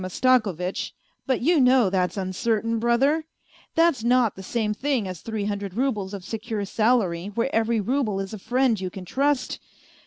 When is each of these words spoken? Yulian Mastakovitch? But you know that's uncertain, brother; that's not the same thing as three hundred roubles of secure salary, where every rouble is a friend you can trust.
Yulian 0.03 0.09
Mastakovitch? 0.09 0.93
But 1.27 1.41
you 1.41 1.59
know 1.61 1.91
that's 1.91 2.17
uncertain, 2.17 2.79
brother; 2.79 3.25
that's 3.75 4.03
not 4.03 4.35
the 4.35 4.41
same 4.41 4.73
thing 4.73 5.07
as 5.07 5.21
three 5.21 5.45
hundred 5.45 5.75
roubles 5.75 6.15
of 6.15 6.23
secure 6.25 6.65
salary, 6.65 7.27
where 7.27 7.53
every 7.53 7.79
rouble 7.79 8.19
is 8.19 8.33
a 8.33 8.39
friend 8.39 8.81
you 8.81 8.89
can 8.89 9.05
trust. 9.05 9.59